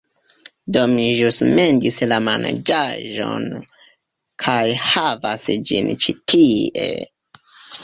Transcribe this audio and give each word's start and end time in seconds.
Do 0.77 0.85
mi 0.93 1.03
ĵus 1.17 1.41
mendis 1.59 1.99
la 2.13 2.17
manĝaĵon, 2.29 3.45
kaj 4.47 4.57
havas 4.89 5.47
ĝin 5.71 5.95
ĉi 6.07 6.19
tie... 6.35 6.91